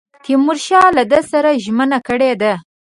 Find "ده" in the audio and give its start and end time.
1.11-1.19, 2.41-2.53